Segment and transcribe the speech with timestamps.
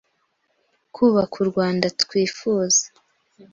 [0.95, 2.83] kubaka u Rwanda twifuza,